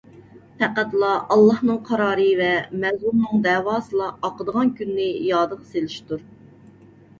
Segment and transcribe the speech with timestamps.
[0.61, 2.47] پەقەتلا ئاللاھنىڭ قارارى ۋە
[2.85, 6.29] مەزلۇمنىڭ دەۋاسىلا ئاقىدىغان كۈننى يادىغا سېلىشتۇر.